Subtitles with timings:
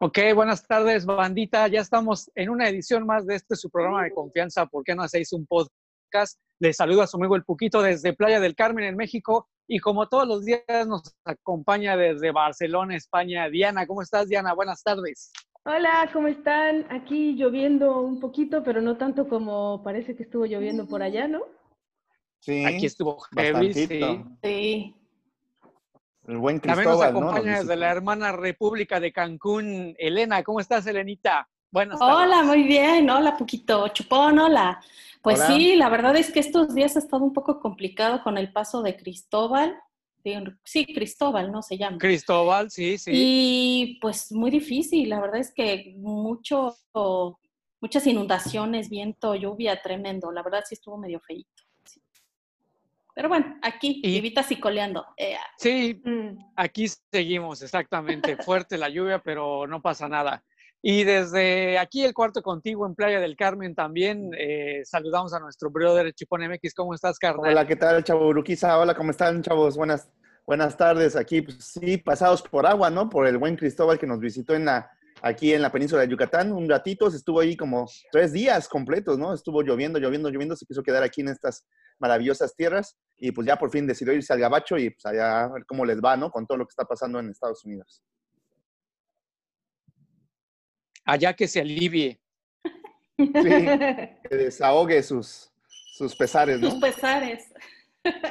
[0.00, 1.68] Ok, buenas tardes, bandita.
[1.68, 4.66] Ya estamos en una edición más de este su programa de confianza.
[4.66, 6.40] ¿Por qué no hacéis un podcast?
[6.58, 9.48] Les saludo a su amigo El Puquito desde Playa del Carmen, en México.
[9.68, 13.86] Y como todos los días, nos acompaña desde Barcelona, España, Diana.
[13.86, 14.52] ¿Cómo estás, Diana?
[14.52, 15.30] Buenas tardes.
[15.64, 16.86] Hola, ¿cómo están?
[16.90, 21.42] Aquí lloviendo un poquito, pero no tanto como parece que estuvo lloviendo por allá, ¿no?
[22.40, 22.64] Sí.
[22.64, 23.88] Aquí estuvo heavy, sí.
[24.42, 24.94] Sí.
[26.26, 27.28] El buen También nos Cristóbal, ¿no?
[27.28, 30.42] acompaña Nos desde la hermana República de Cancún, Elena.
[30.42, 31.48] ¿Cómo estás, Elenita?
[31.70, 32.16] Buenas tardes.
[32.16, 33.10] Hola, muy bien.
[33.10, 33.88] Hola, Puquito.
[33.88, 34.80] Chupón, hola.
[35.22, 35.46] Pues Hola.
[35.48, 38.82] sí, la verdad es que estos días ha estado un poco complicado con el paso
[38.82, 39.76] de Cristóbal.
[40.64, 41.60] Sí, Cristóbal, ¿no?
[41.60, 41.98] Se llama.
[41.98, 43.10] Cristóbal, sí, sí.
[43.12, 45.10] Y pues muy difícil.
[45.10, 46.74] La verdad es que mucho,
[47.80, 50.32] muchas inundaciones, viento, lluvia, tremendo.
[50.32, 51.63] La verdad sí estuvo medio feíto.
[53.14, 55.06] Pero bueno, aquí, Y- vivitas y coleando.
[55.16, 55.40] Ea.
[55.58, 56.36] Sí, Mm.
[56.56, 58.36] aquí seguimos, exactamente.
[58.36, 60.42] Fuerte la lluvia, pero no pasa nada.
[60.82, 65.70] Y desde aquí, el cuarto contigo en Playa del Carmen, también eh, saludamos a nuestro
[65.70, 66.74] brother Chipón MX.
[66.74, 67.52] ¿Cómo estás, carnal?
[67.52, 68.76] Hola, ¿qué tal, chavo Uruquiza?
[68.78, 69.76] Hola, ¿cómo están, chavos?
[69.78, 70.10] Buenas,
[70.46, 71.16] buenas tardes.
[71.16, 73.08] Aquí, pues, sí, pasados por agua, ¿no?
[73.08, 74.90] Por el buen Cristóbal que nos visitó en la,
[75.22, 77.10] aquí en la península de Yucatán un ratito.
[77.10, 79.32] se Estuvo ahí como tres días completos, ¿no?
[79.32, 80.56] Estuvo lloviendo, lloviendo, lloviendo.
[80.56, 81.66] Se quiso quedar aquí en estas
[81.98, 85.52] maravillosas tierras y pues ya por fin decidió irse al gabacho y pues allá a
[85.52, 86.30] ver cómo les va, ¿no?
[86.30, 88.02] Con todo lo que está pasando en Estados Unidos.
[91.04, 92.20] Allá que se alivie.
[93.16, 95.52] Sí, que desahogue sus,
[95.96, 96.70] sus pesares, ¿no?
[96.70, 97.44] Sus pesares.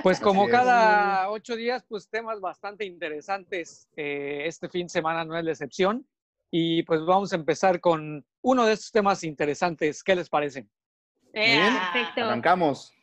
[0.04, 3.88] Pues como cada ocho días, pues temas bastante interesantes.
[3.96, 6.06] Eh, este fin de semana no es la excepción.
[6.56, 10.04] Y pues vamos a empezar con uno de estos temas interesantes.
[10.04, 10.68] ¿Qué les parece?
[11.34, 11.90] Ea.
[11.92, 12.26] Perfecto.
[12.26, 12.94] Arrancamos.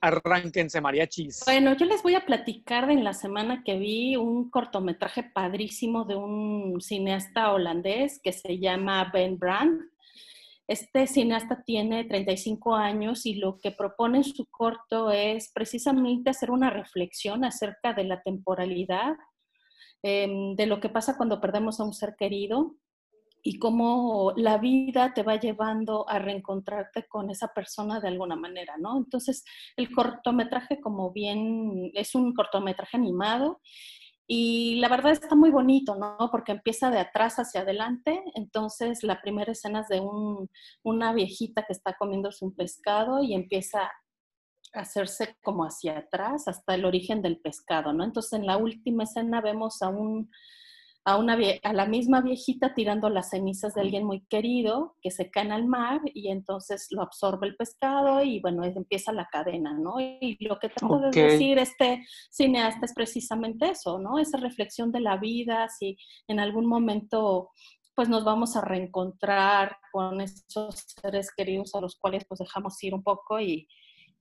[0.00, 1.44] Arránquense, mariachis.
[1.44, 6.04] Bueno, yo les voy a platicar de en la semana que vi un cortometraje padrísimo
[6.04, 9.84] de un cineasta holandés que se llama Ben Brandt.
[10.66, 16.50] Este cineasta tiene 35 años y lo que propone en su corto es precisamente hacer
[16.50, 19.14] una reflexión acerca de la temporalidad,
[20.02, 22.74] em, de lo que pasa cuando perdemos a un ser querido
[23.48, 28.74] y cómo la vida te va llevando a reencontrarte con esa persona de alguna manera,
[28.76, 28.96] ¿no?
[28.98, 29.44] Entonces,
[29.76, 33.60] el cortometraje, como bien, es un cortometraje animado
[34.26, 36.16] y la verdad está muy bonito, ¿no?
[36.32, 38.20] Porque empieza de atrás hacia adelante.
[38.34, 40.50] Entonces, la primera escena es de un-
[40.82, 43.92] una viejita que está comiéndose un pescado y empieza
[44.74, 48.02] a hacerse como hacia atrás hasta el origen del pescado, ¿no?
[48.02, 50.30] Entonces, en la última escena vemos a un
[51.06, 55.12] a, una, vie- a la misma viejita tirando las cenizas de alguien muy querido que
[55.12, 59.72] se caen al mar y entonces lo absorbe el pescado y bueno, empieza la cadena,
[59.72, 60.00] ¿no?
[60.00, 64.18] Y lo que trata de decir este cineasta es precisamente eso, ¿no?
[64.18, 65.96] Esa reflexión de la vida, si
[66.26, 67.50] en algún momento
[67.94, 72.94] pues nos vamos a reencontrar con esos seres queridos a los cuales pues dejamos ir
[72.94, 73.68] un poco y,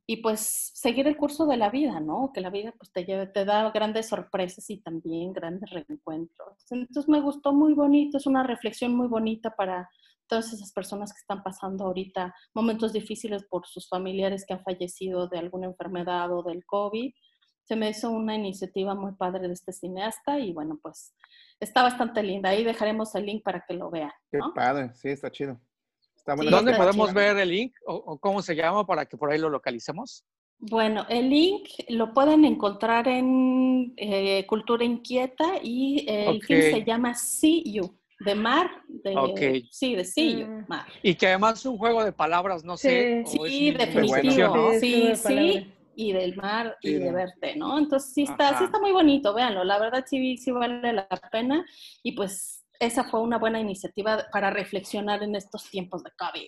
[0.08, 2.32] y pues seguir el curso de la vida, ¿no?
[2.34, 6.66] Que la vida pues te, lleve, te da grandes sorpresas y también grandes reencuentros.
[6.70, 9.90] Entonces me gustó muy bonito, es una reflexión muy bonita para
[10.28, 15.28] todas esas personas que están pasando ahorita momentos difíciles por sus familiares que han fallecido
[15.28, 17.12] de alguna enfermedad o del COVID.
[17.64, 21.16] Se me hizo una iniciativa muy padre de este cineasta y bueno, pues
[21.60, 22.50] está bastante linda.
[22.50, 24.12] Ahí dejaremos el link para que lo vean.
[24.32, 24.54] Qué ¿no?
[24.54, 25.60] padre, sí, está chido.
[26.26, 26.50] Está bueno.
[26.50, 27.20] Sí, ¿Dónde está podemos chido.
[27.22, 30.26] ver el link o, o cómo se llama para que por ahí lo localicemos?
[30.58, 36.44] Bueno, el link lo pueden encontrar en eh, Cultura Inquieta y el Ok.
[36.46, 39.68] film se llama See You, de mar, de, Ok.
[39.70, 40.66] sí, de See You, Mm.
[40.68, 40.88] mar.
[41.04, 43.24] Y que además es un juego de palabras, no sé.
[43.28, 43.38] Sí.
[43.46, 44.72] es Sí, definitivo, bueno.
[44.80, 47.14] Sí, sí, sí, y del mar y Sí, de ¿no?
[47.14, 47.78] verte, ¿no?
[47.78, 48.58] Entonces sí está, Ajá.
[48.58, 51.64] sí está muy bonito, véanlo, la verdad sí, sí vale la pena
[52.02, 56.48] y pues esa fue una buena iniciativa para reflexionar en estos tiempos de COVID.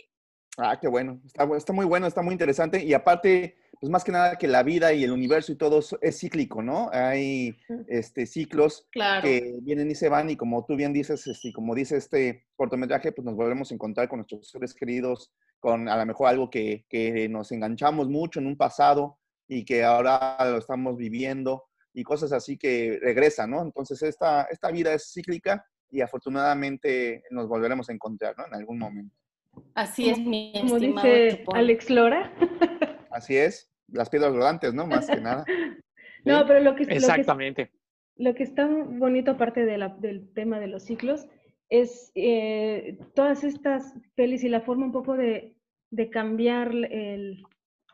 [0.59, 1.21] Ah, qué bueno.
[1.25, 2.83] Está, está muy bueno, está muy interesante.
[2.83, 6.19] Y aparte, pues más que nada que la vida y el universo y todo es
[6.19, 6.89] cíclico, ¿no?
[6.91, 7.55] Hay
[7.87, 9.21] este, ciclos Claro.
[9.21, 12.47] que vienen y se van y como tú bien dices, este, y como dice este
[12.55, 16.49] cortometraje, pues nos volvemos a encontrar con nuestros seres queridos, con a lo mejor algo
[16.49, 22.03] que, que nos enganchamos mucho en un pasado y que ahora lo estamos viviendo y
[22.03, 23.61] cosas así que regresan, ¿no?
[23.61, 28.45] Entonces esta, esta vida es cíclica y afortunadamente nos volveremos a encontrar, ¿no?
[28.47, 29.15] En algún momento.
[29.73, 31.57] Así es, mi Como dice Chupón.
[31.57, 32.31] Alex Lora.
[33.09, 34.85] Así es, las piedras rodantes, ¿no?
[34.87, 35.45] Más que nada.
[36.25, 37.71] No, pero lo que, lo que, Exactamente.
[38.17, 41.25] lo que está bonito aparte de la- del tema de los ciclos
[41.69, 45.55] es eh, todas estas pelis y la forma un poco de,
[45.89, 47.45] de cambiar el-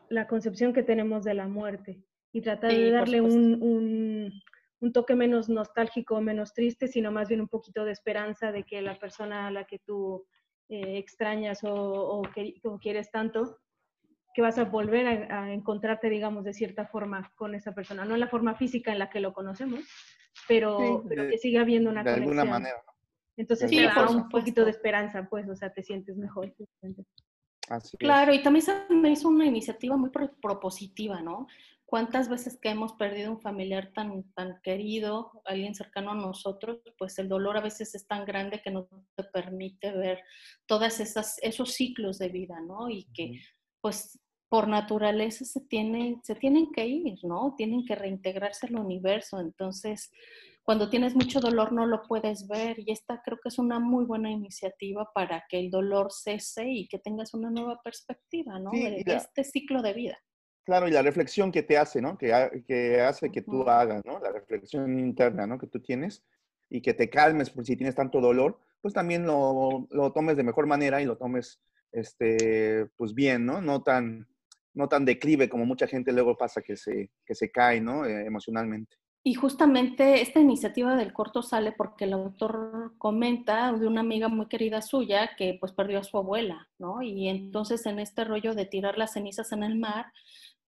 [0.08, 2.00] la concepción que tenemos de la muerte
[2.32, 4.32] y tratar Sí, de darle un-
[4.84, 8.82] un toque menos nostálgico, menos triste, sino más bien un poquito de esperanza de que
[8.82, 10.26] la persona a la que tú
[10.68, 13.58] eh, extrañas o, que, quieres tanto,
[14.34, 18.04] que vas a volver a, encontrarte, digamos, de cierta forma con esa persona.
[18.04, 19.80] No en la forma física en la que lo conocemos,
[20.46, 22.38] pero, que siga habiendo una de conexión.
[22.38, 22.84] alguna manera.
[23.38, 26.54] Entonces te da un poquito de esperanza, pues, o sea, te sientes mejor.
[27.98, 31.46] claro, y también se me hizo una iniciativa muy propositiva, ¿no?
[31.86, 37.18] ¿Cuántas veces que hemos perdido un familiar tan, tan querido, alguien cercano a nosotros, pues
[37.18, 40.20] el dolor a veces es tan grande que no te permite ver
[40.66, 42.88] todas esas esos ciclos de vida, ¿no?
[42.88, 43.40] Y que
[43.80, 47.54] pues por naturaleza se tienen, se tienen que ir, ¿no?
[47.56, 49.40] Tienen que reintegrarse al universo.
[49.40, 50.10] Entonces,
[50.62, 54.06] cuando tienes mucho dolor no lo puedes ver y esta creo que es una muy
[54.06, 58.70] buena iniciativa para que el dolor cese y que tengas una nueva perspectiva, ¿no?
[58.70, 60.18] de este ciclo de vida.
[60.64, 62.16] Claro, y la reflexión que te hace, ¿no?
[62.16, 64.18] Que, que hace que tú hagas, ¿no?
[64.20, 65.58] La reflexión interna, ¿no?
[65.58, 66.24] Que tú tienes
[66.70, 70.42] y que te calmes por si tienes tanto dolor, pues también lo, lo tomes de
[70.42, 71.60] mejor manera y lo tomes,
[71.92, 73.60] este, pues bien, ¿no?
[73.60, 74.26] No tan,
[74.72, 78.06] no tan declive como mucha gente luego pasa que se, que se cae, ¿no?
[78.06, 78.96] Eh, emocionalmente.
[79.26, 84.48] Y justamente esta iniciativa del corto sale porque el autor comenta de una amiga muy
[84.48, 87.00] querida suya que pues perdió a su abuela, ¿no?
[87.00, 90.12] Y entonces en este rollo de tirar las cenizas en el mar,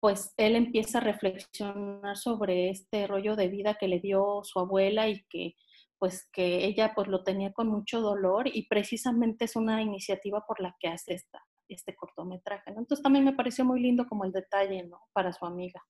[0.05, 5.07] pues él empieza a reflexionar sobre este rollo de vida que le dio su abuela
[5.07, 5.55] y que
[5.97, 10.61] pues que ella pues lo tenía con mucho dolor y precisamente es una iniciativa por
[10.61, 12.81] la que hace esta, este cortometraje, ¿no?
[12.81, 14.99] Entonces también me pareció muy lindo como el detalle, ¿no?
[15.11, 15.81] Para su amiga.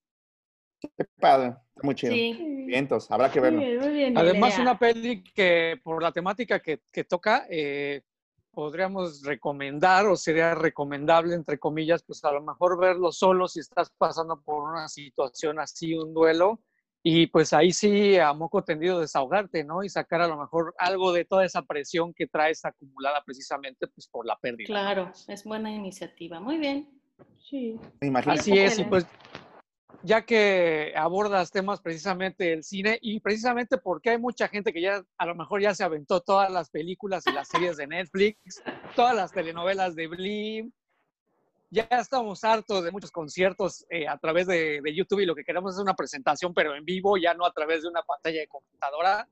[0.79, 2.13] Qué padre, muy chido.
[2.13, 2.63] Sí.
[2.67, 3.61] Vientos, habrá que verlo.
[4.17, 8.03] Además, una peli que por la temática que, que toca, eh,
[8.55, 13.91] podríamos recomendar o sería recomendable, entre comillas, pues a lo mejor verlo solo si estás
[13.95, 16.61] pasando por una situación así, un duelo,
[17.03, 19.83] y pues ahí sí a moco tendido desahogarte, ¿no?
[19.83, 24.07] Y sacar a lo mejor algo de toda esa presión que traes acumulada precisamente pues
[24.07, 24.65] por la pérdida.
[24.65, 26.39] Claro, es buena iniciativa.
[26.39, 26.89] Muy bien.
[27.47, 27.79] Sí.
[28.25, 29.05] Así es, y pues
[30.03, 35.03] ya que abordas temas precisamente del cine y precisamente porque hay mucha gente que ya
[35.17, 38.61] a lo mejor ya se aventó todas las películas y las series de Netflix,
[38.95, 40.71] todas las telenovelas de Blim.
[41.71, 45.73] Ya estamos hartos de muchos conciertos eh, a través de, YouTube y lo que queremos
[45.75, 49.27] es una presentación, pero en vivo, ya no a través de una pantalla de computadora.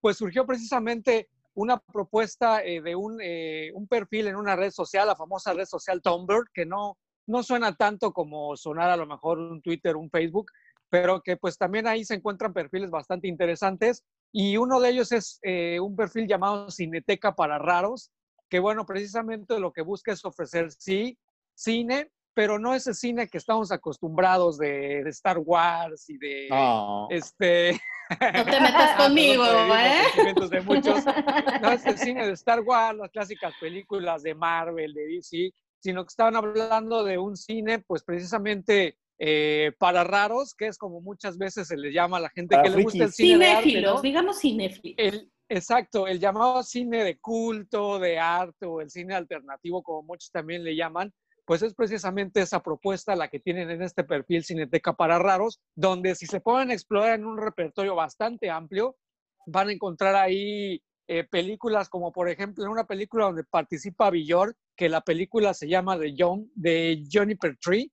[0.00, 5.06] Pues surgió precisamente una propuesta eh, de un, eh, un perfil en una red social,
[5.06, 9.38] la famosa red social Tumblr, que no, no suena tanto como sonar a lo mejor
[9.38, 10.50] un Twitter, un Facebook,
[10.88, 15.38] pero que pues también ahí se encuentran perfiles bastante interesantes y uno de ellos es
[15.42, 18.10] eh, un perfil llamado Cineteca para Raros,
[18.48, 21.18] que bueno, precisamente lo que busca es ofrecer, sí,
[21.54, 26.48] cine, pero no ese cine que estamos acostumbrados de, Star Wars y de
[27.08, 27.80] este
[28.10, 30.34] no te metas conmigo, ¿eh?
[30.50, 31.02] De muchos.
[31.62, 35.52] No, ese cine de Star Wars, las clásicas películas de Marvel, de DC,
[35.86, 41.00] sino que estaban hablando de un cine, pues precisamente eh, para raros, que es como
[41.00, 43.46] muchas veces se le llama a la gente que le gusta el cine.
[43.62, 44.96] Cinéfilos, digamos cinéfilos.
[44.98, 50.32] El, exacto, el llamado cine de culto, de arte o el cine alternativo, como muchos
[50.32, 51.12] también le llaman,
[51.44, 56.16] pues es precisamente esa propuesta la que tienen en este perfil Cineteca para Raros, donde
[56.16, 58.96] si se pueden explorar en un repertorio bastante amplio,
[59.46, 64.56] van a encontrar ahí eh, películas como por ejemplo en una película donde participa Björk,
[64.76, 67.92] que la película se llama The, John, de Juniper Tree,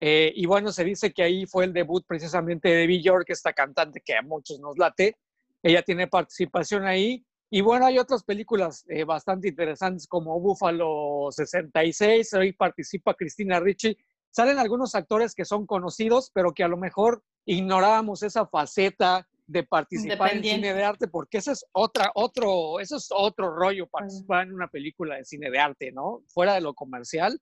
[0.00, 4.00] eh, y bueno, se dice que ahí fue el debut precisamente de Björk, esta cantante
[4.04, 5.16] que a muchos nos late,
[5.62, 12.34] ella tiene participación ahí, y bueno, hay otras películas eh, bastante interesantes como Buffalo 66,
[12.34, 13.96] hoy participa Cristina Ricci,
[14.30, 19.62] salen algunos actores que son conocidos, pero que a lo mejor ignorábamos esa faceta de
[19.62, 24.46] participar en cine de arte, porque ese es otra, otro, eso es otro rollo, participar
[24.46, 26.22] en una película de cine de arte, ¿no?
[26.28, 27.38] Fuera de lo comercial,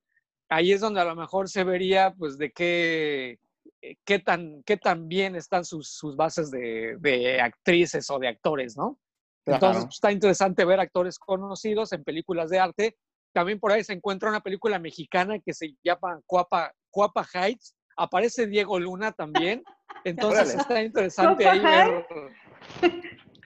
[0.49, 3.39] ahí es donde a lo mejor se vería, pues, de qué,
[3.81, 8.29] eh, qué tan, qué tan bien están sus, sus bases de, de, actrices o de
[8.29, 8.99] actores, ¿no?
[9.47, 12.97] Entonces, pues, está interesante ver actores conocidos en películas de arte.
[13.33, 17.75] También por ahí se encuentra una película mexicana que se llama Cuapa, Cuapa Heights.
[17.97, 19.63] Aparece Diego Luna también.
[20.05, 22.07] Entonces está interesante ahí ver.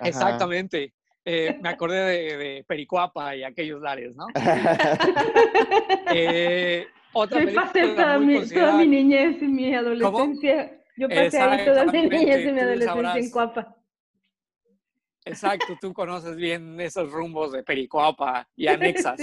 [0.01, 0.93] Exactamente.
[1.29, 4.29] Eh, me acordé de, Pericuapa y aquellos lares, ¿no?
[6.15, 10.81] eh, otra Yo pasé toda mi, toda mi, niñez y mi adolescencia.
[10.97, 13.77] Yo pasé ahí toda mi niñez y mi adolescencia en Cuapa.
[15.25, 19.21] Exacto, tú conoces bien esos rumbos de Pericuapa y anexas.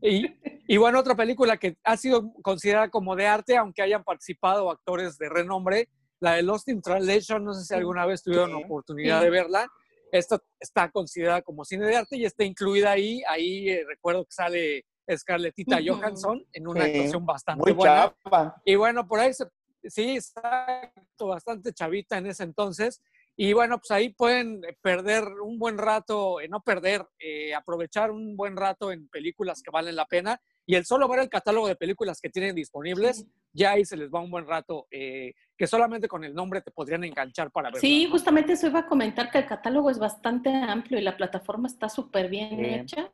[0.00, 0.26] Y,
[0.66, 5.18] y, bueno, otra película que ha sido considerada como de arte, aunque hayan participado actores
[5.18, 5.90] de renombre,
[6.22, 8.62] la de Lost in Translation, no sé si alguna vez tuvieron Sí.
[8.64, 9.24] oportunidad Sí.
[9.24, 9.68] de verla.
[10.12, 13.22] Esta está considerada como cine de arte y está incluida ahí.
[13.28, 15.94] Ahí eh, recuerdo que sale Scarlettita Ujú.
[15.96, 18.14] Johansson en una Sí, actuación bastante Muy buena.
[18.22, 18.62] chapa.
[18.64, 19.48] Y bueno, por ahí, se-
[19.84, 23.02] sí, exacto, bastante chavita en ese entonces.
[23.34, 28.36] Y bueno, pues ahí pueden perder un buen rato, eh, no perder, eh, aprovechar un
[28.36, 30.40] buen rato en películas que valen la pena.
[30.64, 34.10] Y el solo ver el catálogo de películas que tienen disponibles, ya ahí se les
[34.10, 37.80] va un buen rato, eh, que solamente con el nombre te podrían enganchar para verlo.
[37.80, 41.66] Sí, justamente eso iba a comentar que el catálogo es bastante amplio y la plataforma
[41.66, 43.12] está súper bien hecha.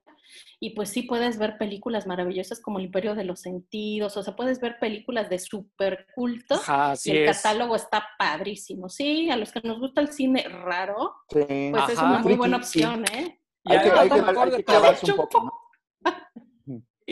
[0.61, 4.37] Y pues sí puedes ver películas maravillosas como El Imperio de los Sentidos, o sea,
[4.37, 6.57] puedes ver películas de súper culto.
[6.57, 7.37] Ajá, así y el es.
[7.43, 8.90] catálogo está padrísimo.
[8.90, 11.71] Sí, a los que nos gusta el cine raro, Sí.
[11.71, 12.83] pues es una muy buena sí.
[12.85, 13.40] opción, ¿eh?
[13.64, 15.45] Y Hay que, hay que- hay que clavarse un poco.
[15.45, 15.52] ¿no?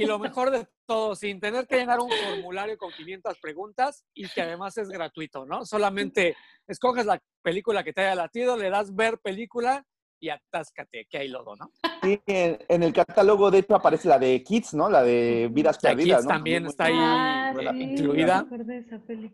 [0.03, 4.29] Y lo mejor de todo, sin tener que llenar un formulario con 500 preguntas y
[4.29, 5.65] que además es gratuito, ¿no?
[5.65, 6.37] Solamente
[6.69, 9.85] escoges la película que te haya latido, le das ver película
[10.21, 11.71] y atáscate, que hay lodo, ¿no?
[12.03, 14.89] Sí, en, en el catálogo de hecho aparece la de Kids, ¿no?
[14.91, 16.31] La de Vidas La Perdidas, Kids ¿no?
[16.31, 18.47] también Muy está ahí Ah, sí, incluida.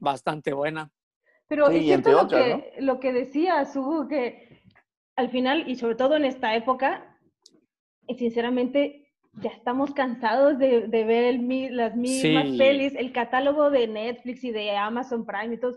[0.00, 0.90] bastante buena.
[1.49, 4.62] Pero Sí, es y cierto entre lo, otras, que, lo que decía Hugo, que
[5.16, 7.19] al final, y sobre todo en esta época,
[8.07, 9.01] y sinceramente
[9.41, 12.59] ya estamos cansados de, de ver el las mismas Sí.
[12.59, 15.77] pelis, el catálogo de Netflix y de Amazon Prime y todo,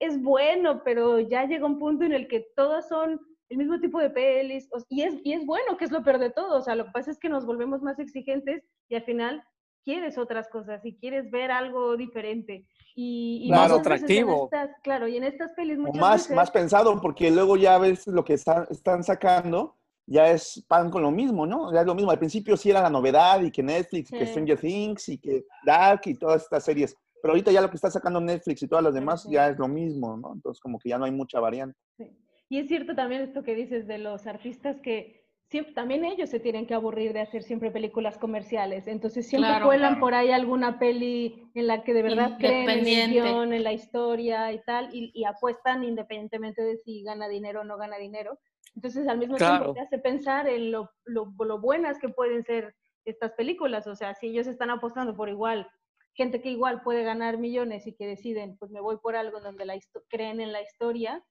[0.00, 3.98] es bueno, pero ya llega un punto en el que todas son el mismo tipo
[3.98, 6.74] de pelis, y es, y es bueno, que es lo peor de todo, o sea,
[6.74, 9.42] lo que pasa es que nos volvemos más exigentes y al final
[9.84, 12.66] quieres otras cosas y quieres ver algo diferente.
[12.94, 14.44] Y, y Más atractivo.
[14.52, 16.36] estas- claro, y en estas pelis muchas más, veces...
[16.36, 19.77] más pensado, porque luego ya ves lo que están, están sacando,
[20.10, 21.72] ya es pan con lo mismo, ¿no?
[21.72, 22.10] Ya es lo mismo.
[22.10, 24.30] Al principio sí era la novedad y que Netflix, y que Sí.
[24.32, 26.96] Stranger Things y que Dark y todas estas series.
[27.20, 29.30] Pero ahorita ya lo que está sacando Netflix y todas las demás Sí.
[29.32, 30.32] ya es lo mismo, ¿no?
[30.34, 31.76] Entonces como que ya no hay mucha variante.
[31.96, 32.10] Sí.
[32.48, 35.18] Y es cierto también esto que dices de los artistas que
[35.50, 38.86] siempre, también ellos se tienen que aburrir de hacer siempre películas comerciales.
[38.86, 39.66] Entonces siempre Claro.
[39.66, 40.00] cuelan Claro.
[40.00, 43.72] por ahí alguna peli en la que de verdad creen en el guion, en la
[43.72, 48.38] historia y tal, y, y apuestan independientemente de si gana dinero o no gana dinero.
[48.78, 49.56] Entonces al mismo Claro.
[49.56, 53.88] tiempo te hace pensar en lo, lo, lo buenas que pueden ser estas películas.
[53.88, 55.68] O sea, si ellos están apostando por igual,
[56.14, 59.64] gente que igual puede ganar millones y que deciden, pues me voy por algo donde
[59.64, 59.76] la
[60.08, 61.24] creen en la historia,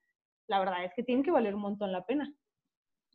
[0.48, 2.34] la verdad es que tienen que valer un montón la pena.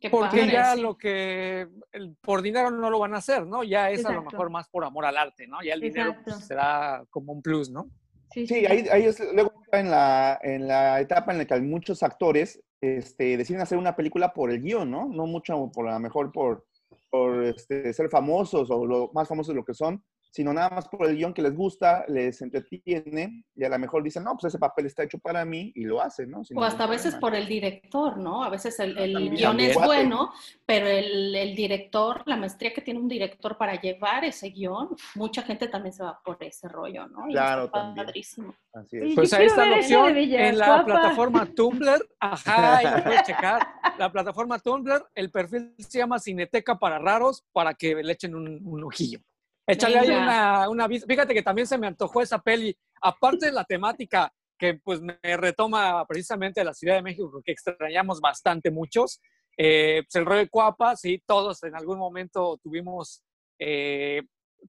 [0.09, 0.81] Porque padre, ya sí.
[0.81, 3.63] lo que el- por dinero no lo van a hacer, ¿no?
[3.63, 4.31] Ya es a lo Exacto.
[4.31, 5.61] mejor más por amor al arte, ¿no?
[5.61, 6.31] Ya el dinero Exacto.
[6.31, 7.87] pues, será como un plus, ¿no?
[8.31, 12.01] Sí, Sí, ahí, ahí es luego en la, en la etapa en la que muchos
[12.01, 15.07] actores este, deciden hacer una película por el guion, ¿no?
[15.07, 16.65] No mucho por a lo mejor por,
[17.09, 20.87] por este, ser famosos o lo más famosos de lo que son, sino nada más
[20.87, 24.45] por el guion que les gusta, les entretiene y a lo mejor dicen, no, pues
[24.51, 26.43] ese papel está hecho para mí y lo hacen, ¿no?
[26.43, 28.43] Sin O hasta a veces por el director, ¿no?
[28.43, 29.35] A veces el, el También.
[29.35, 30.31] guion es bueno,
[30.65, 35.43] pero el, el director, la maestría que tiene un director para llevar ese guion, mucha
[35.43, 37.29] gente también se va por ese rollo, ¿no?
[37.29, 38.05] Y Claro, está también.
[38.07, 38.55] padrísimo.
[38.73, 39.13] Así es.
[39.13, 42.07] Pues yo ahí está la opción en la plataforma Tumblr.
[42.19, 43.67] Ajá, ahí lo puedes checar.
[43.99, 48.59] La plataforma Tumblr, el perfil se llama Cineteca para Raros para que le echen un,
[48.65, 49.19] un ojillo.
[49.65, 52.75] Échale ahí una, una Fíjate que también se me antojó esa peli.
[53.01, 57.51] Aparte de la temática que pues me retoma precisamente a la Ciudad de México, que
[57.51, 59.21] extrañamos bastante muchos.
[59.57, 63.23] Eh, pues el rollo de Cuapa, sí, todos en algún momento tuvimos,
[63.59, 64.23] eh,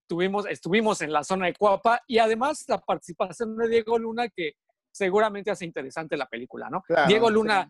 [0.07, 4.55] tuvimos, estuvimos en la zona de Cuapa y además la participación de Diego Luna que
[4.91, 6.83] seguramente hace interesante la película, ¿no?
[6.83, 7.35] Claro, Diego sí.
[7.35, 7.69] Luna,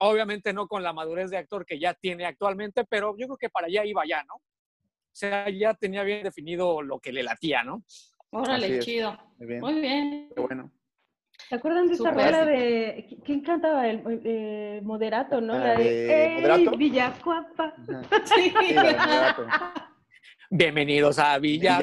[0.00, 3.50] obviamente no con la madurez de actor que ya tiene actualmente, pero yo creo que
[3.50, 4.42] para allá iba ya, ¿no?
[5.16, 7.82] O sea, ya tenía bien definido lo que le latía, ¿no?
[8.32, 9.16] Órale, chido.
[9.38, 9.60] Muy bien.
[9.62, 10.28] Muy bien.
[10.36, 10.70] Qué bueno.
[11.48, 13.06] ¿Se acuerdan de esa rola de...
[13.08, 13.88] qui- ¿Quién cantaba?
[13.88, 15.54] El eh, Moderato, ¿no?
[15.54, 16.26] La La de...
[16.26, 16.76] ¡Ey, Moderato.
[16.76, 17.74] Villacuapa!
[18.26, 18.52] Sí.
[18.60, 19.46] Sí, la de Moderato.
[20.50, 21.80] Bienvenidos a Villa.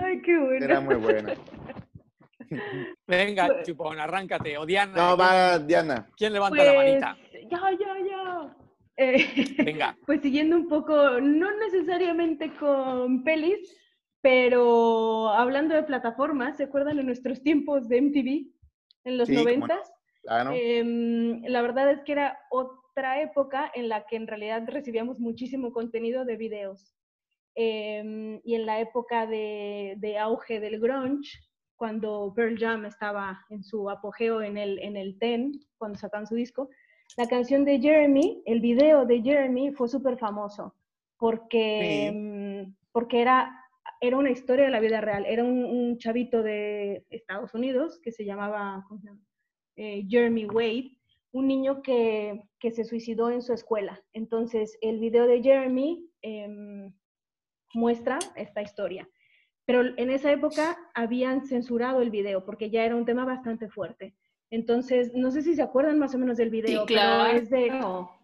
[0.00, 0.64] Ay, qué bueno.
[0.64, 1.34] Era muy buena.
[3.06, 4.56] Venga, Chupón, arráncate.
[4.58, 6.08] O Diana, No, va Diana.
[6.16, 7.16] ¿quién levanta la Pues, manita?
[7.50, 7.91] ya, ya, ya.
[8.96, 9.26] Eh,
[9.64, 9.96] Venga.
[10.06, 13.76] pues siguiendo un poco, no necesariamente con pelis,
[14.20, 18.46] pero hablando de plataformas, ¿se acuerdan de nuestros tiempos de MTV
[19.04, 19.92] en los Sí, noventas?
[20.22, 20.52] Claro.
[20.54, 25.72] Em, la verdad es que era otra época en la que en realidad recibíamos muchísimo
[25.72, 26.94] contenido de videos.
[27.54, 31.38] Em, y en la época de, de auge del grunge,
[31.76, 36.36] cuando Pearl Jam estaba en su apogeo en el, en el TEN, cuando sacaban su
[36.36, 36.68] disco,
[37.16, 40.74] la canción de Jeremy, el video de Jeremy fue súper famoso,
[41.18, 42.16] porque, Sí.
[42.16, 43.62] em, porque era
[44.02, 45.24] era una historia de la vida real.
[45.26, 48.84] Era un, chavito de Estados Unidos que se llamaba
[49.76, 50.96] eh, Jeremy Wade,
[51.30, 54.02] un niño que, se suicidó en su escuela.
[54.12, 56.92] Entonces, el video de Jeremy em,
[57.74, 59.08] muestra esta historia.
[59.64, 64.16] Pero en esa época habían censurado el video porque ya era un tema bastante fuerte.
[64.52, 67.72] Entonces, no sé si se acuerdan más o menos del video, pero es de,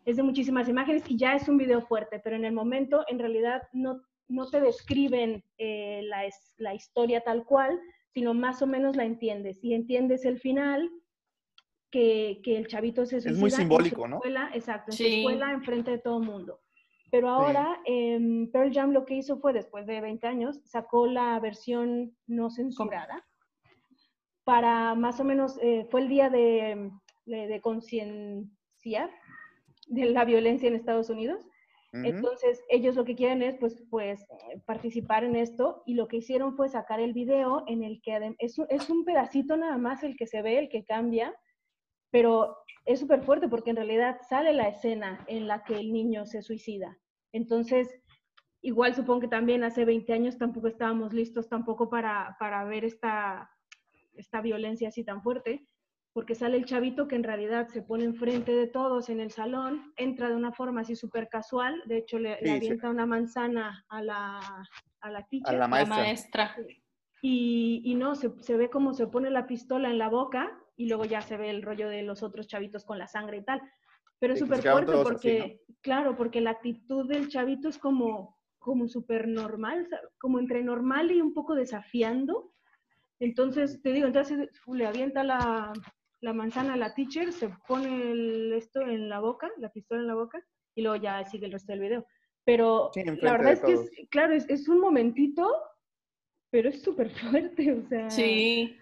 [0.04, 3.18] es de muchísimas imágenes y ya es un video fuerte, pero en el momento en
[3.18, 6.24] realidad no, no te describen eh, la,
[6.58, 7.80] la historia tal cual,
[8.12, 9.58] sino más o menos la entiendes.
[9.64, 10.90] Y entiendes el final,
[11.90, 15.04] que, que el chavito se suicida Es muy simbólico, en su escuela, Exacto, en su
[15.04, 16.60] escuela, enfrente de todo el mundo.
[17.10, 21.40] Pero ahora em, Pearl Jam lo que hizo fue, después de 20 años, sacó la
[21.40, 23.24] versión no censurada
[24.48, 26.90] para más o menos, eh, fue el día de,
[27.26, 29.10] de, concienciar
[29.88, 31.44] de la violencia en Estados Unidos.
[31.92, 34.26] Entonces, ellos lo que quieren es, pues, pues,
[34.64, 38.58] participar en esto y lo que hicieron fue sacar el video en el que es,
[38.70, 41.34] es un pedacito nada más el que se ve, el que cambia,
[42.10, 46.24] pero es súper fuerte porque en realidad sale la escena en la que el niño
[46.24, 46.96] se suicida.
[47.32, 48.00] Entonces,
[48.62, 53.50] igual supongo que también hace 20 años tampoco estábamos listos tampoco para, para ver esta,
[54.18, 55.66] esta violencia así tan fuerte,
[56.12, 59.92] porque sale el chavito que en realidad se pone enfrente de todos en el salón,
[59.96, 64.40] entra de una forma así súper casual, de hecho le, avienta una manzana a la,
[65.00, 66.56] a la teacher, a la maestra.
[67.20, 70.86] Y, y, no, se, se ve como se pone la pistola en la boca y
[70.86, 73.60] luego ya se ve el rollo de los otros chavitos con la sangre y tal.
[74.20, 79.28] Pero es súper fuerte porque, claro, porque la actitud del chavito es como, como súper
[79.28, 82.52] normal, como entre normal y un poco desafiando.
[83.20, 85.72] Entonces, te digo, entonces le avienta la,
[86.20, 90.14] la manzana a la teacher, se pone esto en la boca, la pistola en la
[90.14, 90.44] boca,
[90.74, 92.06] y luego ya sigue el resto del video.
[92.44, 95.52] Pero la verdad es que, es, claro, es, es, un momentito,
[96.50, 98.10] pero es súper fuerte, o sea.
[98.10, 98.76] Sí.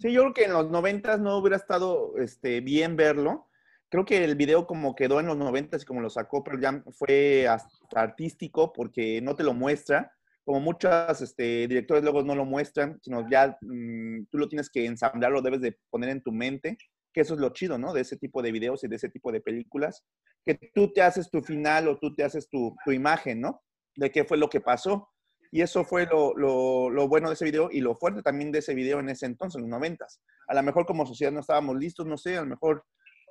[0.00, 3.48] Sí, yo creo que en los noventas no hubiera estado este, bien verlo.
[3.88, 6.82] Creo que el video como quedó en los noventas y como lo sacó pero ya
[6.92, 7.46] fue
[7.94, 10.12] artístico porque no te lo muestra.
[10.44, 14.84] Como muchos este, directores luego no lo muestran, sino ya mm, tú lo tienes que
[14.84, 16.76] ensamblar, lo debes de poner en tu mente,
[17.12, 17.92] que eso es lo chido, ¿no?
[17.92, 20.04] De ese tipo de videos y de ese tipo de películas,
[20.44, 23.62] que tú te haces tu final o tú te haces tu, tu imagen, ¿no?
[23.94, 25.08] De qué fue lo que pasó.
[25.54, 28.74] Y eso fue lo, lo, bueno de ese video y lo fuerte también de ese
[28.74, 30.22] video en ese entonces, en los noventas.
[30.48, 32.84] A lo mejor como sociedad no estábamos listos, no sé, a lo mejor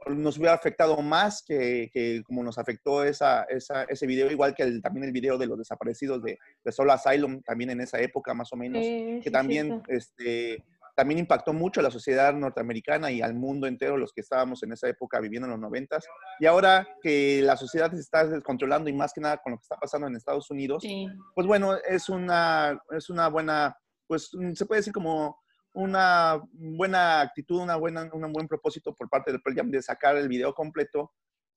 [0.08, 4.64] nos hubiera afectado más que, que como nos afectó esa, esa, ese video, igual que
[4.64, 8.34] el, también el video de los desaparecidos de, de Soul Asylum, también en esa época
[8.34, 10.64] más o menos, que también este,
[10.96, 14.74] también impactó mucho a la sociedad norteamericana y al mundo entero, los que estábamos en
[14.74, 16.06] esa época viviendo en los noventas.
[16.40, 19.64] Y ahora que la sociedad se está descontrolando y más que nada con lo que
[19.64, 20.84] está pasando en Estados Unidos,
[21.36, 25.42] pues bueno, es una, es una buena, pues se puede decir como
[25.74, 30.28] una buena actitud, una buena, un buen propósito por parte del Pearl de sacar el
[30.28, 31.12] video completo,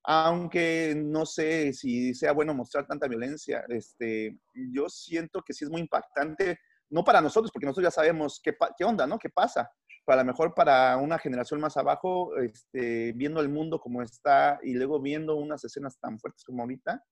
[0.04, 3.64] aunque no sé si sea bueno mostrar tanta violencia.
[3.68, 6.58] Este, yo siento que sí es muy impactante
[6.90, 9.18] no para nosotros, porque nosotros ya sabemos qué, qué onda, ¿no?
[9.18, 9.70] ¿Qué pasa?
[10.06, 14.60] Pero a lo mejor para una generación más abajo, este, viendo el mundo como está
[14.62, 17.02] y luego viendo unas escenas tan fuertes como ahorita,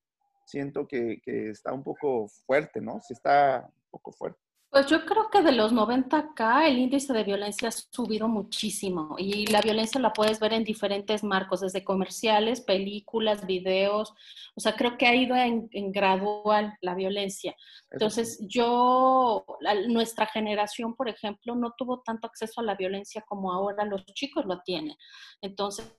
[0.46, 3.00] siento que, que está un poco fuerte, ¿no?
[3.00, 4.38] Sí está un poco fuerte.
[4.72, 9.16] Pues yo creo que de los 90 acá el índice de violencia ha subido muchísimo
[9.18, 14.14] y la violencia la puedes ver en diferentes marcos, desde comerciales, películas, videos,
[14.54, 17.54] o sea, creo que ha ido en, gradual la violencia.
[17.90, 19.44] Entonces, yo,
[19.88, 24.46] nuestra generación, por ejemplo, no tuvo tanto acceso a la violencia como ahora los chicos
[24.46, 24.96] lo tienen.
[25.42, 25.94] Entonces,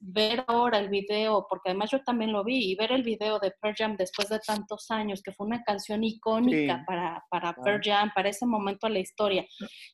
[0.00, 3.52] ver ahora el video, porque además yo también lo vi, y ver el video de
[3.60, 8.10] Pearl Jam después de tantos años, que fue una canción icónica para, para Pearl Jam,
[8.14, 9.46] para ese momento de la historia,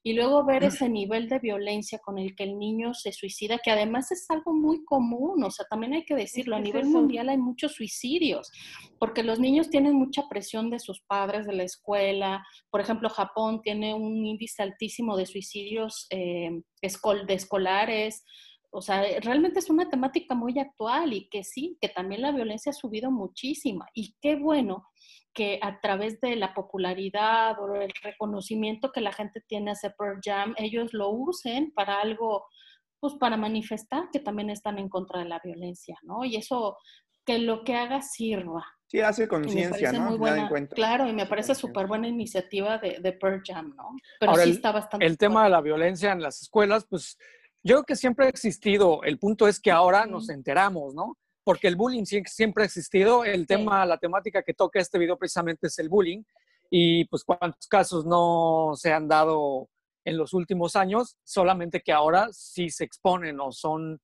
[0.02, 3.70] y luego ver ese nivel de violencia con el que el niño se suicida, que
[3.70, 7.38] además es algo muy común, o sea, también hay que decirlo, a nivel mundial hay
[7.38, 8.50] muchos suicidios,
[8.98, 13.60] porque los niños tienen mucha presión de sus padres, de la escuela, por ejemplo, Japón
[13.62, 18.24] tiene un índice altísimo de suicidios eh, de escolares,
[18.70, 22.70] o sea, realmente es una temática muy actual y que sí, que también la violencia
[22.70, 23.86] ha subido muchísima.
[23.94, 24.86] Y qué bueno
[25.32, 30.20] que a través de la popularidad o el reconocimiento que la gente tiene hacia Pearl
[30.22, 32.44] Jam, ellos lo usen para algo,
[33.00, 36.24] pues para manifestar que también están en contra de la violencia, ¿no?
[36.24, 36.76] Y eso,
[37.24, 38.66] que lo que haga sirva.
[38.86, 40.10] Sí, hace conciencia, ¿no?
[40.10, 43.90] Muy buena, claro, y me parece súper buena iniciativa de, de Pearl Jam, ¿no?
[44.18, 45.06] Pero sí está bastante.
[45.06, 47.18] El tema de la violencia en las escuelas, pues
[47.68, 49.02] yo creo que siempre ha existido.
[49.02, 51.18] El punto es que ahora nos enteramos, ¿no?
[51.44, 53.26] Porque el bullying siempre ha existido.
[53.26, 56.22] El tema, la temática que toca este video precisamente es el bullying.
[56.70, 59.68] y pues cuántos casos no se han dado
[60.04, 64.00] en los últimos años, solamente que ahora sí se exponen o son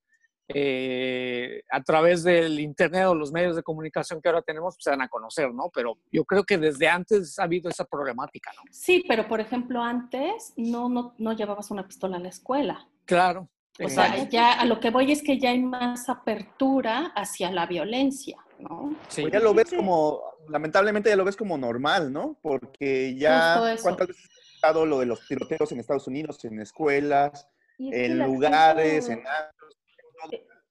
[0.48, 4.90] eh, a través del Internet o los medios de comunicación que ahora tenemos, pues, se
[4.90, 5.70] van a conocer, ¿no?
[5.72, 8.62] Pero yo creo que desde antes ha habido esa problemática, ¿no?
[8.70, 12.86] Sí, pero por ejemplo, antes no, no, no llevabas una pistola a la escuela.
[13.06, 13.48] Claro.
[13.80, 17.66] O sea, ya a lo que voy es que ya hay más apertura hacia la
[17.66, 18.94] violencia, ¿no?
[19.08, 19.22] Sí.
[19.22, 22.38] Pues ya lo ves como, lamentablemente ya lo ves como normal, ¿no?
[22.40, 27.48] Porque ya, ¿cuántas veces ha estado lo de los tiroteos en Estados Unidos, en escuelas,
[27.78, 29.24] en lugares, en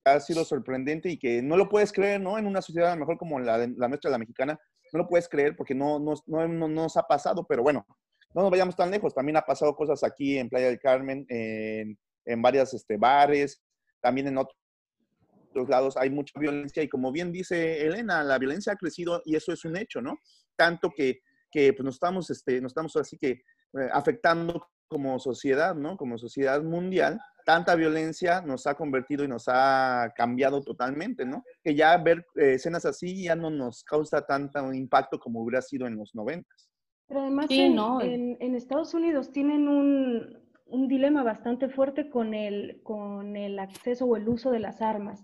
[0.06, 2.38] ha sido sorprendente y que no lo puedes creer, ¿no?
[2.38, 4.60] En una sociedad a lo mejor como la, la nuestra, la mexicana,
[4.92, 7.86] no lo puedes creer porque no, no, no, no, nos ha pasado, pero bueno,
[8.34, 9.14] no nos vayamos tan lejos.
[9.14, 13.62] También ha pasado cosas aquí en Playa del Carmen, en, en varios este, bares,
[14.02, 18.78] también en otros lados hay mucha violencia y como bien dice Elena, la violencia ha
[18.78, 20.20] crecido y eso es un hecho, ¿no?
[20.56, 25.76] Tanto que, que pues nos estamos, este, nos estamos así que eh, afectando como sociedad,
[25.76, 25.98] ¿no?
[25.98, 31.44] Como sociedad mundial, tanta violencia nos ha convertido y nos ha cambiado totalmente, ¿no?
[31.64, 35.88] Que ya ver eh, escenas así ya no nos causa tanto impacto como hubiera sido
[35.88, 36.70] en los noventas.
[37.08, 40.43] Pero además en, en, Estados Unidos tienen un,
[40.74, 45.24] un, dilema bastante fuerte con el, con el acceso o el uso de las armas.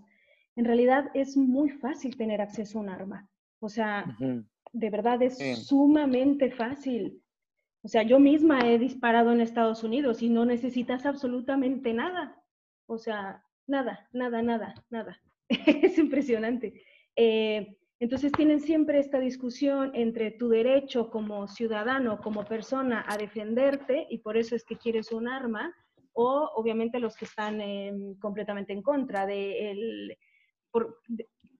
[0.56, 3.28] En realidad es muy fácil tener acceso a un arma.
[3.60, 4.16] O sea,
[4.72, 7.22] de verdad es sumamente fácil.
[7.82, 12.36] O sea, yo misma he disparado en Estados Unidos y no necesitas absolutamente nada.
[12.86, 15.20] O sea, nada, nada, nada, nada.
[15.48, 16.82] es impresionante.
[17.16, 24.06] Eh, entonces tienen siempre esta discusión entre tu derecho como ciudadano, como persona a defenderte,
[24.08, 25.74] y por eso es que quieres un arma,
[26.14, 30.18] o obviamente los que están em, completamente en contra de, el,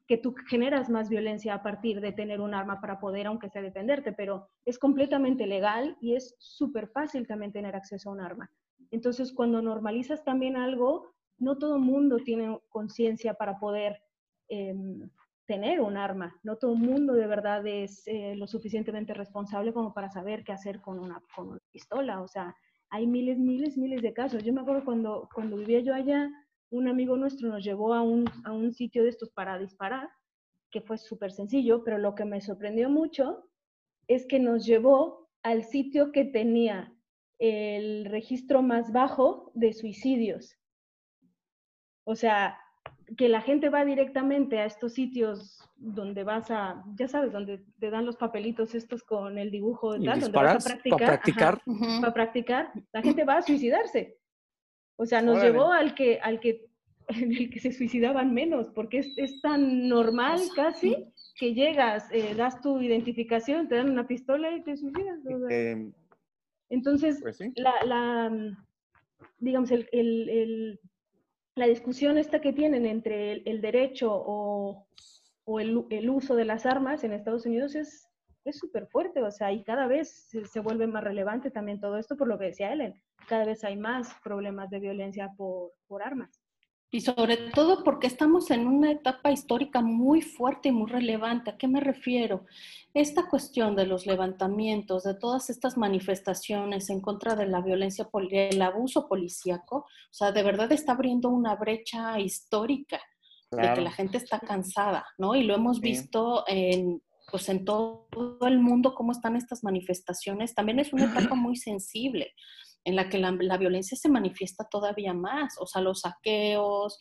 [0.07, 3.61] que tú generas más violencia a partir de tener un arma para poder, aunque sea
[3.61, 8.51] defenderte, pero es completamente legal y es súper fácil también tener acceso a un arma.
[8.91, 14.03] Entonces, cuando normalizas también algo, no todo mundo tiene conciencia para poder
[14.49, 15.09] em,
[15.51, 16.39] tener un arma.
[16.45, 20.53] No todo el mundo de verdad es eh, lo suficientemente responsable como para saber qué
[20.53, 22.23] hacer con una, con una pistola.
[22.23, 22.55] O sea,
[22.89, 24.45] hay miles, miles, miles de casos.
[24.45, 26.31] Yo me acuerdo cuando, cuando vivía yo allá,
[26.71, 30.09] un amigo nuestro nos llevó a un, a un sitio de estos para disparar,
[30.71, 33.51] que fue súper sencillo, pero lo que me sorprendió mucho
[34.07, 36.95] es que nos llevó al sitio que tenía
[37.41, 40.57] el registro más bajo de suicidios.
[42.05, 42.57] O sea,
[43.17, 47.91] que la gente va directamente a estos sitios donde vas a, ya sabes, donde te
[47.91, 50.99] dan los papelitos estos con el dibujo y tal, donde vas a practicar.
[50.99, 51.63] Para practicar.
[52.01, 52.73] para practicar.
[52.93, 54.19] La gente va a suicidarse.
[54.97, 56.69] O sea, nos llevó al que, al que,
[57.09, 62.35] en el que se suicidaban menos, porque es, es tan normal casi que llegas, eh,
[62.37, 65.19] das tu identificación, te dan una pistola y te suicidas.
[66.69, 68.57] Entonces, pues la, la,
[69.39, 70.81] digamos, el, el, el,
[71.55, 74.87] la discusión esta que tienen entre el, derecho o,
[75.59, 78.07] el, uso de las armas en Estados Unidos es
[78.43, 78.59] es
[78.91, 82.27] fuerte, o sea, y cada vez se, se, vuelve más relevante también todo esto por
[82.27, 82.95] lo que decía Ellen
[83.29, 86.40] cada vez hay más problemas de violencia por, por armas.
[86.93, 91.51] Y sobre todo porque estamos en una etapa histórica muy fuerte y muy relevante.
[91.51, 92.47] ¿A qué me refiero?
[92.95, 98.63] Esta cuestión de los levantamientos, de todas estas manifestaciones en contra de la violencia, el
[98.63, 103.01] abuso policíaco, o sea, de verdad está abriendo una brecha histórica
[103.53, 105.37] de que la gente está cansada, ¿no?
[105.37, 108.09] Y lo hemos visto en, pues en todo
[108.43, 110.55] el mundo cómo están estas manifestaciones.
[110.57, 112.33] También es una etapa muy sensible
[112.85, 116.99] en la que la, violencia se manifiesta todavía más, o sea, los saqueos,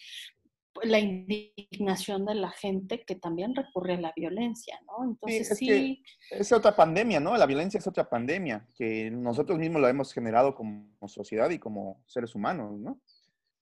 [0.83, 5.03] la indignación de la gente que también recurre a la violencia, ¿no?
[5.09, 6.03] Entonces sí.
[6.29, 7.35] Es, otra pandemia, ¿no?
[7.37, 12.01] La violencia es otra pandemia que nosotros mismos la hemos generado como sociedad y como
[12.05, 13.01] seres humanos, ¿no?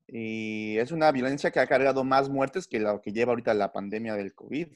[0.07, 3.73] Y es una violencia que ha cargado más muertes que lo que lleva ahorita la
[3.73, 4.67] pandemia del COVID.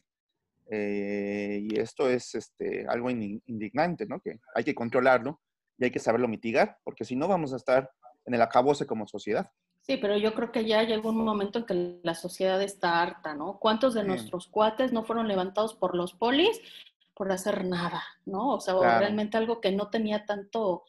[0.74, 4.20] Eh, y esto es este, algo indignante, ¿no?
[4.20, 5.42] Que hay que controlarlo
[5.78, 7.92] y hay que saberlo mitigar, porque si no vamos a estar
[8.26, 9.52] en el acabose como sociedad.
[9.82, 13.34] Sí, pero yo creo que ya llegó un momento en que la sociedad está harta,
[13.34, 13.58] ¿no?
[13.60, 16.62] ¿Cuántos de nuestros cuates no fueron levantados por los polis
[17.16, 18.50] por hacer nada, ¿no?
[18.50, 20.84] O sea, realmente algo que no tenía tanto,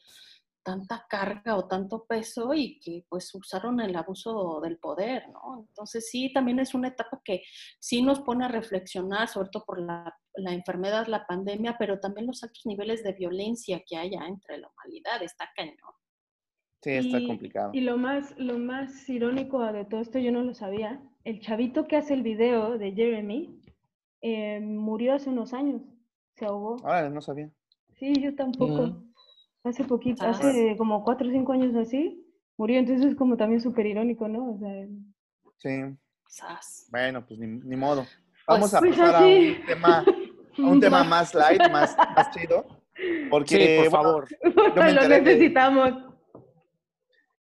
[0.63, 5.67] tanta carga o tanto peso y que pues usaron el abuso del poder, ¿no?
[5.69, 7.43] Entonces sí, también es una etapa que
[7.79, 12.27] sí nos pone a reflexionar, sobre todo por la, la enfermedad, la pandemia, pero también
[12.27, 15.77] los altos niveles de violencia que haya entre la humanidad, está cañón.
[16.83, 17.71] Sí, está complicado.
[17.73, 21.87] Y lo más, lo más irónico de todo esto, yo no lo sabía, el chavito
[21.87, 23.61] que hace el video de Jeremy
[24.21, 25.83] eh, murió hace unos años,
[26.35, 26.77] se ahogó.
[26.85, 27.51] Ah, no sabía.
[27.95, 28.87] Sí, yo tampoco.
[28.89, 29.12] Mm.
[29.65, 30.31] Hace poquito, Ah.
[30.31, 32.25] hace como cuatro o cinco años así,
[32.57, 32.79] murió.
[32.79, 34.53] Entonces es como también súper irónico, ¿no?
[34.55, 34.87] O sea,
[35.59, 35.97] Sí,
[36.27, 36.89] Sas.
[36.91, 38.05] bueno, pues ni, ni modo.
[38.49, 39.57] Vamos a Pues pasar a así.
[39.61, 39.99] un tema,
[40.59, 42.67] a un tema más light, más, más chido.
[43.31, 44.29] Porque, Sí, por bueno, favor.
[44.43, 45.93] yo me lo enteré de- necesitamos.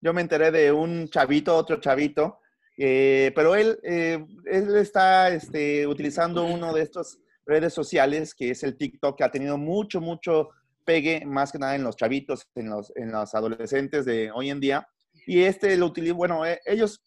[0.03, 2.39] yo me enteré de un chavito, otro chavito,
[2.77, 8.63] eh, pero él, eh, él está este, utilizando uno de estas redes sociales que es
[8.63, 10.51] el TikTok, que ha tenido mucho, mucho
[10.91, 14.59] pegue, más que nada en los chavitos, en los, en los adolescentes de hoy en
[14.59, 14.89] día.
[15.25, 17.01] Y este lo utiliza, bueno, eh, ellos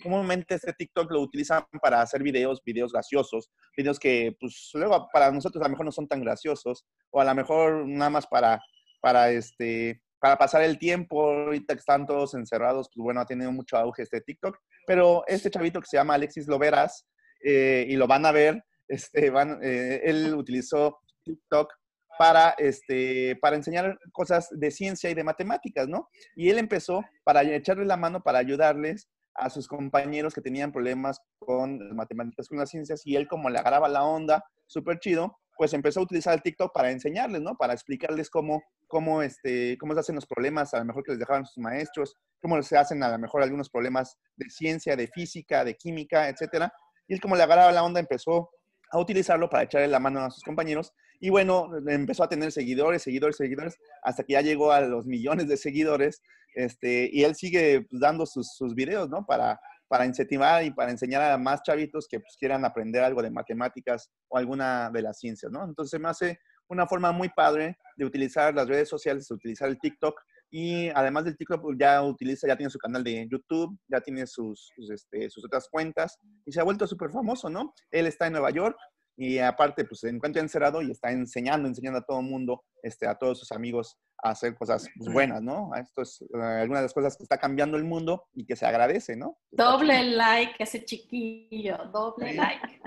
[0.00, 5.32] comúnmente este TikTok lo utilizan para hacer videos, videos graciosos, videos que pues luego para
[5.32, 8.60] nosotros a lo mejor no son tan graciosos, o a lo mejor nada más para,
[9.00, 13.50] para este, para pasar el tiempo, ahorita que están todos encerrados, pues bueno, ha tenido
[13.50, 17.04] mucho auge este TikTok, pero este chavito que se llama Alexis Loveras,
[17.42, 21.72] eh, y lo van a ver, este, van, eh, él utilizó TikTok
[22.18, 26.08] para, este, para enseñar cosas de ciencia y de matemáticas, ¿no?
[26.36, 31.20] Y él empezó para echarle la mano, para ayudarles a sus compañeros que tenían problemas
[31.38, 35.38] con las matemáticas, con las ciencias, y él como le agarraba la onda, súper chido,
[35.56, 37.56] pues empezó a utilizar el TikTok para enseñarles, ¿no?
[37.56, 41.18] Para explicarles cómo, cómo, este, cómo se hacen los problemas, a lo mejor que les
[41.18, 45.64] dejaban sus maestros, cómo se hacen a lo mejor algunos problemas de ciencia, de física,
[45.64, 46.72] de química, etcétera.
[47.06, 48.50] Y él como le agarraba la onda empezó
[48.90, 50.92] a utilizarlo para echarle la mano a sus compañeros.
[51.20, 55.48] Y bueno, empezó a tener seguidores, seguidores, seguidores, hasta que ya llegó a los millones
[55.48, 56.20] de seguidores.
[56.54, 59.24] Este, y él sigue pues, dando sus, sus videos, ¿no?
[59.26, 63.30] Para, para incentivar y para enseñar a más chavitos que pues, quieran aprender algo de
[63.30, 65.64] matemáticas o alguna de las ciencias, ¿no?
[65.64, 69.78] Entonces me hace una forma muy padre de utilizar las redes sociales, de utilizar el
[69.78, 70.18] TikTok
[70.50, 74.26] y además del TikTok pues, ya utiliza, ya tiene su canal de YouTube, ya tiene
[74.26, 77.74] sus, sus, este, sus otras cuentas y se ha vuelto súper famoso, ¿no?
[77.90, 78.76] Él está en Nueva York
[79.16, 83.06] y aparte pues se encuentra encerrado y está enseñando, enseñando a todo el mundo, este,
[83.06, 85.70] a todos sus amigos a hacer cosas pues, buenas, ¿no?
[85.76, 88.66] Esto es uh, alguna de las cosas que está cambiando el mundo y que se
[88.66, 89.38] agradece, ¿no?
[89.50, 92.36] Doble like ese chiquillo, doble Sí.
[92.36, 92.80] like.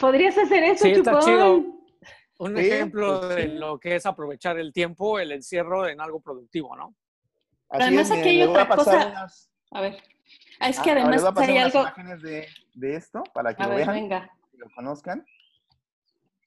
[0.00, 1.24] Podrías hacer eso, Sí, está Chupón.
[1.26, 1.78] chido.
[2.40, 6.20] Un Sí, ejemplo pues, de lo que es aprovechar el tiempo, el encierro en algo
[6.20, 6.94] productivo, ¿no?
[7.68, 9.06] Así además es, aquí hay a otra pasar cosa.
[9.08, 9.96] unas- A ver.
[10.60, 11.80] Ah, es ah, que ahora además les voy a pasar hay unas algo.
[11.88, 14.30] imágenes de, de esto para que A lo ver, vean, venga.
[14.52, 15.26] que lo conozcan.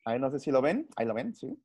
[0.06, 1.58] Ahí no sé si lo ven, ahí lo ven, sí.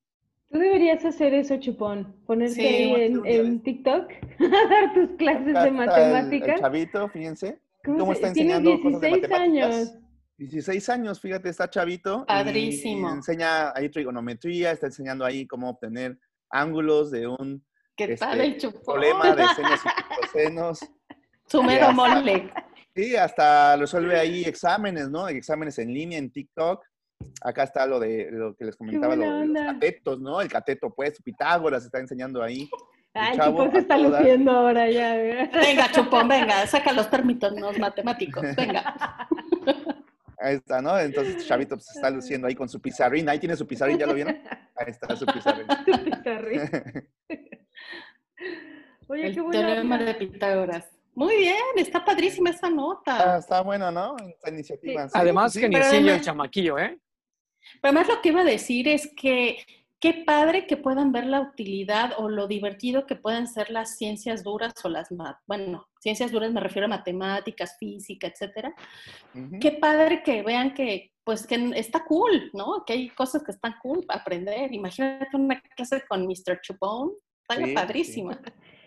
[0.51, 2.15] Tú deberías hacer eso, Chupón.
[2.27, 6.61] Ponerte Sí, ahí en, TikTok a dar tus clases Acá de está el- El, matemáticas.
[6.61, 9.75] chavito, fíjense, ¿Cómo está Tiene enseñando cosas de 16 matemáticas.
[9.77, 9.95] años.
[10.39, 12.23] 16 años, fíjate, está chavito.
[12.23, 13.09] y- Padrísimo.
[13.09, 16.19] Y, enseña ahí trigonometría, está enseñando ahí cómo obtener
[16.51, 17.65] ángulos de un
[17.97, 18.83] ¿Qué este, tal el chupón?
[18.85, 20.81] problema de senos y cosenos.
[21.47, 22.51] Su mero mole.
[22.95, 25.29] Sí, hasta resuelve ahí exámenes, ¿no?
[25.29, 26.85] Exámenes en línea en TikTok.
[27.43, 30.41] Acá está lo de lo que les comentaba, lo los catetos, ¿no?
[30.41, 32.69] El cateto opuesto, Pitágoras está enseñando ahí.
[33.15, 35.15] Ay, chavo Chupón se está luciendo ahora ya.
[35.17, 35.51] ¿verdad?
[35.61, 38.43] Venga, chupón, venga, saca los términos matemáticos.
[38.57, 39.29] Venga.
[40.39, 40.99] Ahí está, ¿no?
[40.99, 43.29] Entonces Chavito pues, está luciendo ahí con su pizarrín.
[43.29, 44.37] Ahí tiene su pizarrín, ¿ya lo vieron?
[44.77, 45.67] Ahí está su pizarrín.
[45.87, 46.61] Tu pizarrín.
[49.09, 50.91] Oye, El qué buena teorema de Pitágoras.
[51.15, 53.39] Muy bien, está padrísima esa Ah, nota.
[53.39, 54.17] está bueno, ¿no?
[54.19, 55.05] Esta iniciativa.
[55.05, 55.09] Sí.
[55.09, 55.61] Sí, Además, sí.
[55.61, 56.99] que ni sigue el chamaquillo, ¿eh?
[57.81, 59.59] Pero además lo que iba a decir es que
[59.99, 64.45] qué padre que puedan ver la utilidad o lo divertido que pueden ser las ciencias
[64.45, 65.09] duras o las,
[65.47, 68.75] bueno, ciencias duras me refiero a matemáticas, física, etcétera.
[69.61, 72.85] Qué padre que vean que, pues, que está cool, ¿no?
[72.87, 74.73] Que hay cosas que están cool para aprender.
[74.73, 76.61] Imagínate una clase con Mr.
[76.61, 77.75] Chupón, está Sí, sí.
[77.75, 78.41] padrísima.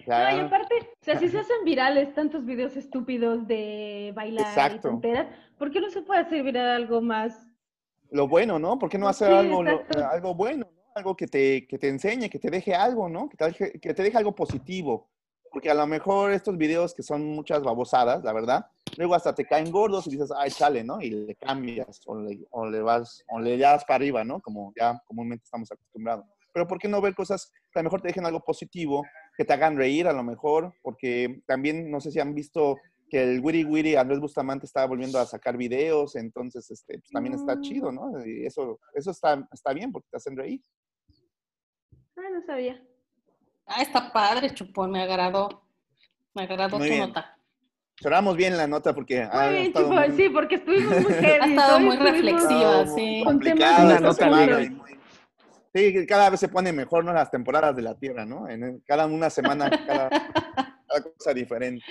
[0.08, 4.50] No, y aparte, o sea, si se hacen virales tantos videos estúpidos de bailar y
[4.50, 4.90] Exacto.
[4.90, 7.46] tonteras, ¿por qué no se puede hacer viral algo más?
[8.12, 8.80] Lo bueno, ¿no?
[8.80, 10.80] ¿Por qué no hacer Sí, algo, lo- algo bueno, ¿no?
[10.96, 13.30] Algo que te, que te enseñe, que te deje algo, ¿no?
[13.30, 15.10] Que te deje, que te deje algo positivo.
[15.52, 18.66] Porque a lo mejor estos videos que son muchas babosadas, la verdad,
[18.98, 21.02] luego hasta te caen gordos y dices, ay, chale, ¿no?
[21.02, 24.42] Y le cambias o le, o le vas, o le das para arriba, ¿no?
[24.42, 26.26] Como ya comúnmente estamos acostumbrados.
[26.54, 29.04] Pero ¿por qué no ver cosas que a lo mejor te dejen algo positivo,
[29.38, 30.74] que te hagan reír a lo mejor?
[30.82, 32.78] Porque también, no sé si han visto
[33.10, 37.34] que el Wiri Wiri Andrés Bustamante estaba volviendo a sacar videos, entonces este, pues, también
[37.36, 37.62] está Mm.
[37.62, 38.26] chido, ¿no?
[38.26, 40.62] Y eso, eso está, está bien porque te hacen reír.
[42.16, 42.82] Ah, no sabía.
[43.66, 45.64] Ah, está padre, Chupón, me agradó.
[46.34, 47.08] Me agradó Muy tu bien.
[47.08, 47.36] nota.
[48.02, 51.14] Cerramos bien la nota porque Muy ha bien, estado Chupón, muy- sí, porque estuvimos muy
[51.14, 51.40] heavy.
[51.42, 53.22] Ha estado muy reflexiva, sí.
[53.26, 54.30] Con temas nota
[55.74, 57.14] Sí, cada vez se pone mejor, ¿no?
[57.14, 58.50] Las temporadas de la Tierra, ¿no?
[58.50, 61.86] En cada una semana, cada, cada cosa diferente.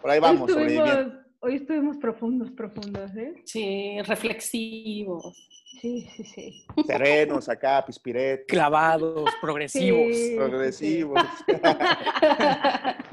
[0.00, 1.20] Por ahí Hoy vamos, estuvimos, sobreviviendo.
[1.40, 3.34] hoy estuvimos profundos, profundos, ¿eh?
[3.44, 5.48] Sí, reflexivos.
[5.80, 6.66] Sí, sí, sí.
[6.86, 8.46] Serenos acá, pispiret.
[8.46, 10.16] Clavados, progresivos.
[10.16, 11.22] Sí, Progresivos.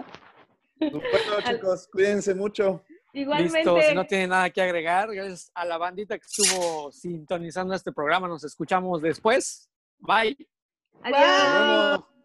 [0.80, 1.02] bueno,
[1.45, 2.84] chicos, cuídense mucho.
[3.13, 3.58] Igualmente.
[3.58, 7.91] Listo, si no tiene nada que agregar, gracias a la bandita que estuvo sintonizando este
[7.91, 8.28] programa.
[8.28, 9.69] Nos escuchamos después.
[10.00, 10.38] Bye.
[11.04, 12.16] Adiós.